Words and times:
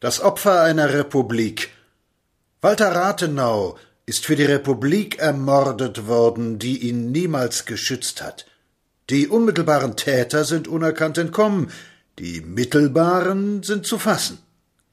Das 0.00 0.20
Opfer 0.20 0.62
einer 0.62 0.94
Republik. 0.94 1.70
Walter 2.60 2.94
Rathenau 2.94 3.76
ist 4.06 4.26
für 4.26 4.36
die 4.36 4.44
Republik 4.44 5.18
ermordet 5.18 6.06
worden, 6.06 6.60
die 6.60 6.88
ihn 6.88 7.10
niemals 7.10 7.64
geschützt 7.64 8.22
hat. 8.22 8.46
Die 9.10 9.26
unmittelbaren 9.26 9.96
Täter 9.96 10.44
sind 10.44 10.68
unerkannt 10.68 11.18
entkommen, 11.18 11.72
die 12.20 12.42
mittelbaren 12.42 13.64
sind 13.64 13.86
zu 13.86 13.98
fassen. 13.98 14.38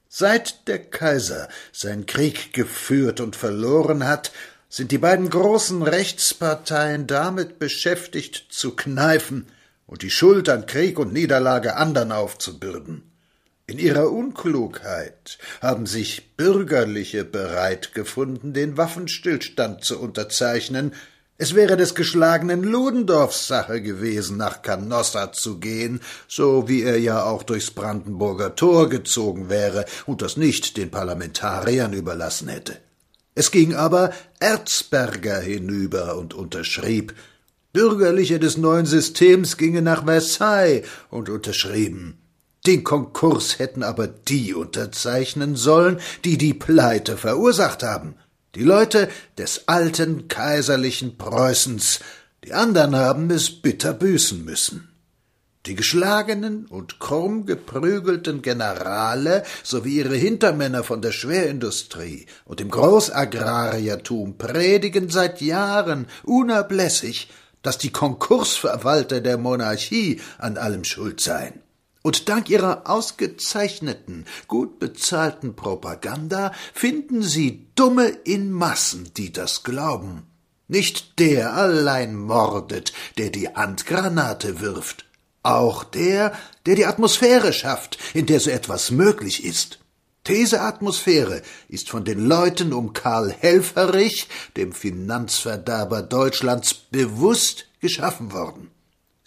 Seit 0.08 0.66
der 0.66 0.80
Kaiser 0.80 1.48
seinen 1.70 2.06
Krieg 2.06 2.52
geführt 2.52 3.20
und 3.20 3.36
verloren 3.36 4.08
hat, 4.08 4.32
sind 4.68 4.90
die 4.90 4.98
beiden 4.98 5.30
großen 5.30 5.84
Rechtsparteien 5.84 7.06
damit 7.06 7.60
beschäftigt, 7.60 8.46
zu 8.50 8.74
kneifen 8.74 9.46
und 9.86 10.02
die 10.02 10.10
Schuld 10.10 10.48
an 10.48 10.66
Krieg 10.66 10.98
und 10.98 11.12
Niederlage 11.12 11.76
andern 11.76 12.10
aufzubürden. 12.10 13.15
In 13.68 13.80
ihrer 13.80 14.12
Unklugheit 14.12 15.38
haben 15.60 15.86
sich 15.86 16.36
Bürgerliche 16.36 17.24
bereit 17.24 17.94
gefunden, 17.94 18.52
den 18.52 18.76
Waffenstillstand 18.76 19.82
zu 19.82 20.00
unterzeichnen. 20.00 20.92
Es 21.36 21.56
wäre 21.56 21.76
des 21.76 21.96
geschlagenen 21.96 22.62
Ludendorffs 22.62 23.48
Sache 23.48 23.82
gewesen, 23.82 24.36
nach 24.36 24.62
Canossa 24.62 25.32
zu 25.32 25.58
gehen, 25.58 26.00
so 26.28 26.68
wie 26.68 26.82
er 26.82 27.00
ja 27.00 27.24
auch 27.24 27.42
durchs 27.42 27.72
Brandenburger 27.72 28.54
Tor 28.54 28.88
gezogen 28.88 29.50
wäre 29.50 29.84
und 30.06 30.22
das 30.22 30.36
nicht 30.36 30.76
den 30.76 30.92
Parlamentariern 30.92 31.92
überlassen 31.92 32.46
hätte. 32.46 32.76
Es 33.34 33.50
ging 33.50 33.74
aber 33.74 34.12
Erzberger 34.38 35.40
hinüber 35.40 36.16
und 36.18 36.34
unterschrieb. 36.34 37.14
Bürgerliche 37.72 38.38
des 38.38 38.56
neuen 38.58 38.86
Systems 38.86 39.56
gingen 39.56 39.82
nach 39.82 40.04
Versailles 40.04 40.86
und 41.10 41.28
unterschrieben. 41.28 42.18
Den 42.66 42.82
Konkurs 42.82 43.60
hätten 43.60 43.84
aber 43.84 44.08
die 44.08 44.52
unterzeichnen 44.52 45.54
sollen, 45.54 46.00
die 46.24 46.36
die 46.36 46.52
Pleite 46.52 47.16
verursacht 47.16 47.84
haben. 47.84 48.16
Die 48.56 48.64
Leute 48.64 49.08
des 49.38 49.68
alten 49.68 50.26
kaiserlichen 50.26 51.16
Preußens. 51.16 52.00
Die 52.42 52.52
anderen 52.52 52.96
haben 52.96 53.30
es 53.30 53.50
bitter 53.50 53.92
büßen 53.92 54.44
müssen. 54.44 54.88
Die 55.66 55.76
geschlagenen 55.76 56.66
und 56.66 56.98
krumm 56.98 57.44
geprügelten 57.46 58.42
Generale 58.42 59.44
sowie 59.62 59.98
ihre 59.98 60.16
Hintermänner 60.16 60.82
von 60.82 61.02
der 61.02 61.12
Schwerindustrie 61.12 62.26
und 62.44 62.60
dem 62.60 62.70
Großagrariertum 62.70 64.38
predigen 64.38 65.08
seit 65.08 65.40
Jahren 65.40 66.06
unablässig, 66.24 67.30
dass 67.62 67.78
die 67.78 67.90
Konkursverwalter 67.90 69.20
der 69.20 69.38
Monarchie 69.38 70.20
an 70.38 70.56
allem 70.56 70.84
schuld 70.84 71.20
seien. 71.20 71.65
Und 72.06 72.28
dank 72.28 72.48
ihrer 72.50 72.88
ausgezeichneten, 72.88 74.26
gut 74.46 74.78
bezahlten 74.78 75.56
Propaganda 75.56 76.52
finden 76.72 77.20
sie 77.20 77.66
Dumme 77.74 78.06
in 78.06 78.52
Massen, 78.52 79.10
die 79.16 79.32
das 79.32 79.64
glauben. 79.64 80.22
Nicht 80.68 81.18
der 81.18 81.54
allein 81.54 82.14
mordet, 82.14 82.92
der 83.18 83.30
die 83.30 83.48
Handgranate 83.48 84.60
wirft, 84.60 85.04
auch 85.42 85.82
der, 85.82 86.32
der 86.64 86.76
die 86.76 86.86
Atmosphäre 86.86 87.52
schafft, 87.52 87.98
in 88.14 88.26
der 88.26 88.38
so 88.38 88.50
etwas 88.50 88.92
möglich 88.92 89.44
ist. 89.44 89.80
Diese 90.28 90.60
Atmosphäre 90.60 91.42
ist 91.68 91.90
von 91.90 92.04
den 92.04 92.24
Leuten 92.24 92.72
um 92.72 92.92
Karl 92.92 93.32
Helfferich, 93.32 94.28
dem 94.56 94.70
Finanzverderber 94.72 96.02
Deutschlands, 96.02 96.72
bewusst 96.72 97.66
geschaffen 97.80 98.30
worden. 98.32 98.70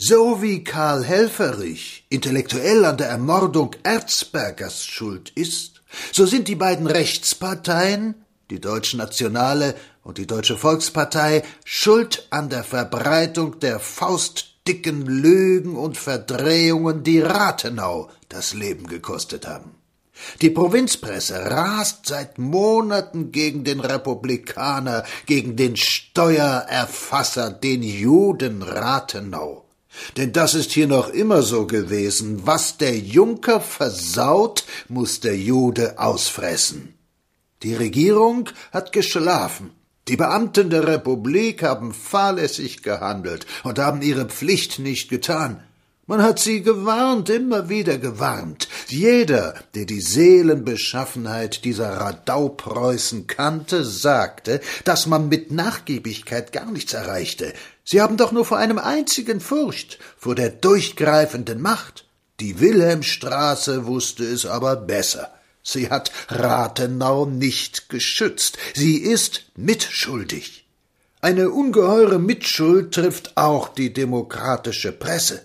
So 0.02 0.42
wie 0.42 0.64
Karl 0.64 1.04
Helfferich 1.04 2.06
intellektuell 2.08 2.86
an 2.86 2.96
der 2.96 3.10
Ermordung 3.10 3.76
Erzbergers 3.84 4.86
schuld 4.86 5.30
ist, 5.36 5.82
so 6.14 6.26
sind 6.26 6.48
die 6.48 6.56
beiden 6.56 6.88
Rechtsparteien, 6.88 8.16
die 8.50 8.62
Deutsche 8.62 8.96
Nationale 8.96 9.76
und 10.02 10.18
die 10.18 10.26
Deutsche 10.26 10.56
Volkspartei, 10.56 11.44
schuld 11.66 12.26
an 12.30 12.48
der 12.48 12.64
Verbreitung 12.64 13.60
der 13.60 13.82
faustdicken 13.82 15.06
Lügen 15.06 15.76
und 15.76 15.98
Verdrehungen, 15.98 17.04
die 17.04 17.20
Rathenau 17.20 18.10
das 18.30 18.54
Leben 18.54 18.88
gekostet 18.88 19.50
haben. 19.50 19.76
Die 20.42 20.50
Provinzpresse 20.50 21.52
rast 21.52 22.06
seit 22.06 22.38
Monaten 22.38 23.34
gegen 23.34 23.66
den 23.66 23.82
Republikaner, 23.82 25.04
gegen 25.26 25.58
den 25.58 25.76
Steuererfasser, 25.76 27.52
den 27.52 27.84
Juden 27.84 28.64
Rathenau. 28.64 29.66
Denn 30.18 30.34
das 30.34 30.54
ist 30.54 30.72
hier 30.72 30.88
noch 30.88 31.10
immer 31.10 31.42
so 31.42 31.66
gewesen. 31.66 32.46
Was 32.46 32.78
der 32.78 32.98
Junker 32.98 33.60
versaut, 33.62 34.66
muss 34.88 35.20
der 35.20 35.38
Jude 35.38 36.00
ausfressen. 36.00 36.96
Die 37.64 37.76
Regierung 37.76 38.50
hat 38.72 38.92
geschlafen. 38.92 39.72
Die 40.08 40.18
Beamten 40.18 40.70
der 40.70 40.88
Republik 40.88 41.62
haben 41.62 41.94
fahrlässig 41.94 42.82
gehandelt 42.82 43.46
und 43.64 43.78
haben 43.78 44.02
ihre 44.02 44.26
Pflicht 44.26 44.80
nicht 44.80 45.10
getan. 45.10 45.64
Man 46.10 46.24
hat 46.24 46.40
sie 46.40 46.64
gewarnt, 46.64 47.30
immer 47.30 47.70
wieder 47.70 48.00
gewarnt. 48.00 48.68
Jeder, 48.88 49.54
der 49.76 49.86
die 49.86 50.02
Seelenbeschaffenheit 50.02 51.64
dieser 51.66 51.98
Radaupreußen 51.98 53.28
kannte, 53.28 53.86
sagte, 53.86 54.60
dass 54.86 55.06
man 55.06 55.30
mit 55.30 55.52
Nachgiebigkeit 55.52 56.52
gar 56.52 56.72
nichts 56.72 56.94
erreichte. 56.94 57.54
Sie 57.84 58.02
haben 58.02 58.18
doch 58.18 58.32
nur 58.32 58.44
vor 58.44 58.58
einem 58.58 58.80
einzigen 58.80 59.40
Furcht, 59.40 60.00
vor 60.18 60.34
der 60.34 60.50
durchgreifenden 60.50 61.62
Macht. 61.62 62.08
Die 62.40 62.60
Wilhelmstraße 62.60 63.86
wusste 63.86 64.24
es 64.24 64.48
aber 64.48 64.78
besser. 64.78 65.32
Sie 65.62 65.92
hat 65.92 66.12
Rathenau 66.30 67.28
nicht 67.28 67.88
geschützt. 67.88 68.58
Sie 68.74 68.98
ist 68.98 69.44
mitschuldig. 69.56 70.66
Eine 71.22 71.52
ungeheure 71.52 72.18
Mitschuld 72.18 72.96
trifft 72.96 73.38
auch 73.38 73.70
die 73.70 73.94
demokratische 73.94 74.92
Presse. 74.92 75.44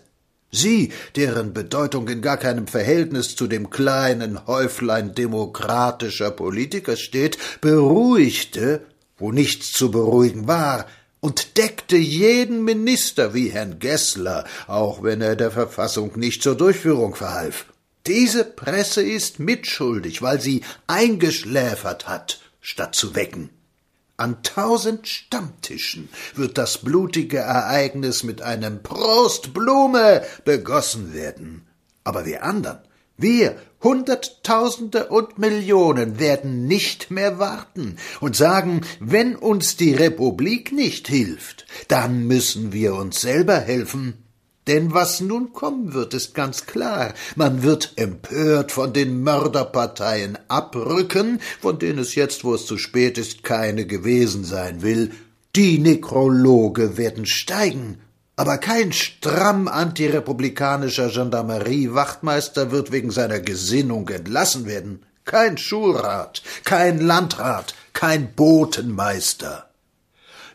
Sie, 0.55 0.93
deren 1.17 1.53
Bedeutung 1.53 2.09
in 2.09 2.23
gar 2.23 2.37
keinem 2.37 2.67
Verhältnis 2.67 3.37
zu 3.37 3.47
dem 3.47 3.71
kleinen 3.71 4.47
Häuflein 4.47 5.15
demokratischer 5.15 6.31
Politiker 6.31 6.97
steht, 6.97 7.39
beruhigte, 7.61 8.83
wo 9.19 9.33
nichts 9.33 9.73
zu 9.73 9.91
beruhigen 9.91 10.47
war, 10.47 10.87
und 11.21 11.57
deckte 11.57 11.97
jeden 11.97 12.65
Minister 12.65 13.33
wie 13.33 13.49
Herrn 13.49 13.79
Gessler, 13.79 14.45
auch 14.67 15.03
wenn 15.03 15.23
er 15.23 15.37
der 15.37 15.51
Verfassung 15.51 16.19
nicht 16.19 16.43
zur 16.43 16.55
Durchführung 16.55 17.15
verhalf. 17.15 17.67
Diese 18.07 18.45
Presse 18.45 19.03
ist 19.03 19.41
mitschuldig, 19.41 20.21
weil 20.21 20.39
sie 20.39 20.63
eingeschläfert 20.87 22.07
hat, 22.07 22.41
statt 22.61 22.95
zu 22.95 23.17
wecken. 23.17 23.49
An 24.17 24.45
tausend 24.45 25.09
Stammtischen 25.09 26.09
wird 26.37 26.57
das 26.57 26.79
blutige 26.79 27.39
Ereignis 27.39 28.23
mit 28.23 28.43
einem 28.43 28.83
Prost 28.83 29.53
Blume 29.53 30.23
begossen 30.45 31.13
werden. 31.15 31.67
Aber 32.05 32.25
wir 32.25 32.45
andern, 32.45 32.79
wir 33.17 33.57
Hunderttausende 33.83 35.09
und 35.09 35.39
Millionen 35.39 36.19
werden 36.19 36.67
nicht 36.67 37.11
mehr 37.11 37.39
warten 37.39 37.97
und 38.21 38.35
sagen, 38.35 38.81
wenn 38.99 39.37
uns 39.37 39.77
die 39.77 39.95
Republik 39.95 40.73
nicht 40.73 41.09
hilft, 41.09 41.67
dann 41.89 42.27
müssen 42.27 42.73
wir 42.73 42.95
uns 42.95 43.21
selber 43.21 43.59
helfen. 43.59 44.24
Denn 44.67 44.95
was 44.95 45.21
nun 45.21 45.53
kommen 45.53 45.93
wird, 45.93 46.15
ist 46.15 46.35
ganz 46.35 46.65
klar. 46.65 47.13
Man 47.37 47.63
wird 47.63 47.93
empört 47.97 48.73
von 48.73 48.93
den 48.93 49.23
Mörderparteien 49.23 50.39
abrücken, 50.49 51.41
von 51.61 51.79
denen 51.79 51.99
es 51.99 52.15
jetzt, 52.15 52.45
wo 52.45 52.55
es 52.55 52.65
zu 52.65 52.79
spät 52.79 53.19
ist, 53.19 53.45
keine 53.45 53.87
gewesen 53.87 54.45
sein 54.45 54.83
will. 54.83 55.13
Die 55.55 55.79
Nekrologe 55.79 56.97
werden 56.97 57.27
steigen. 57.27 58.01
Aber 58.37 58.59
kein 58.59 58.93
stramm 58.93 59.69
antirepublikanischer 59.69 61.09
Gendarmerie-Wachtmeister 61.11 62.73
wird 62.73 62.91
wegen 62.91 63.11
seiner 63.11 63.39
Gesinnung 63.41 64.09
entlassen 64.09 64.67
werden. 64.67 65.05
Kein 65.25 65.57
Schulrat, 65.57 66.43
kein 66.65 67.01
Landrat, 67.01 67.75
kein 67.93 68.35
Botenmeister. 68.35 69.69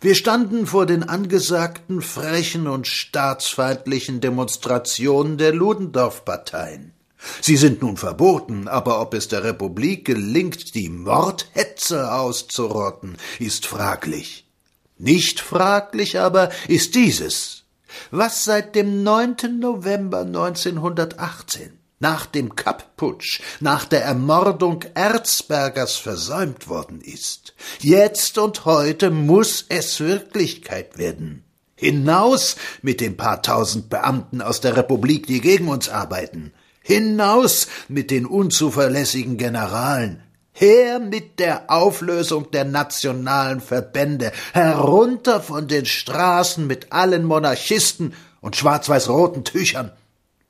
Wir 0.02 0.16
standen 0.16 0.66
vor 0.66 0.86
den 0.86 1.04
angesagten 1.04 2.02
frechen 2.02 2.68
und 2.68 2.88
staatsfeindlichen 2.88 4.22
Demonstrationen 4.22 5.38
der 5.38 5.54
Ludendorff-Parteien. 5.54 6.94
Sie 7.42 7.58
sind 7.58 7.82
nun 7.82 7.98
verboten, 7.98 8.70
aber 8.70 9.02
ob 9.02 9.14
es 9.14 9.28
der 9.28 9.44
Republik 9.44 10.06
gelingt, 10.06 10.74
die 10.74 10.88
Mordhetze 10.88 12.14
auszurotten, 12.14 13.18
ist 13.40 13.66
fraglich. 13.66 14.48
Nicht 14.98 15.42
fraglich 15.42 16.18
aber 16.18 16.50
ist 16.70 16.96
dieses. 16.96 17.66
Was 18.10 18.46
seit 18.46 18.76
dem 18.76 19.04
9. 19.04 19.60
November 19.60 20.20
1918 20.20 21.79
nach 22.00 22.26
dem 22.26 22.56
Kapp-Putsch, 22.56 23.42
nach 23.60 23.86
der 23.86 24.04
Ermordung 24.04 24.84
Erzbergers 24.94 25.96
versäumt 25.96 26.68
worden 26.68 27.02
ist. 27.02 27.54
Jetzt 27.80 28.38
und 28.38 28.66
heute 28.66 29.12
muss 29.12 29.66
es 29.70 30.00
Wirklichkeit 30.00 30.98
werden. 30.98 31.44
Hinaus 31.76 32.58
mit 32.82 33.00
den 33.00 33.16
paar 33.16 33.42
tausend 33.42 33.90
Beamten 33.90 34.42
aus 34.42 34.60
der 34.60 34.76
Republik, 34.76 35.28
die 35.28 35.40
gegen 35.40 35.70
uns 35.70 35.88
arbeiten. 35.88 36.54
Hinaus 36.82 37.68
mit 37.88 38.12
den 38.12 38.26
unzuverlässigen 38.26 39.38
Generalen. 39.38 40.24
Her 40.52 41.00
mit 41.00 41.40
der 41.40 41.72
Auflösung 41.72 42.52
der 42.52 42.66
nationalen 42.66 43.62
Verbände, 43.62 44.34
herunter 44.52 45.40
von 45.40 45.70
den 45.70 45.86
Straßen 45.86 46.68
mit 46.68 46.92
allen 46.92 47.24
Monarchisten 47.24 48.14
und 48.42 48.58
schwarz-weiß-roten 48.58 49.46
Tüchern. 49.46 49.92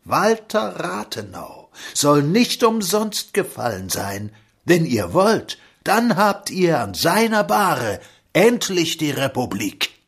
Walter 0.09 0.79
Rathenau 0.79 1.69
soll 1.94 2.23
nicht 2.23 2.63
umsonst 2.63 3.33
gefallen 3.33 3.89
sein. 3.89 4.31
Wenn 4.65 4.85
ihr 4.85 5.13
wollt, 5.13 5.59
dann 5.83 6.17
habt 6.17 6.50
ihr 6.50 6.79
an 6.79 6.94
seiner 6.94 7.44
Bahre 7.44 8.00
endlich 8.33 8.97
die 8.97 9.11
Republik. 9.11 9.99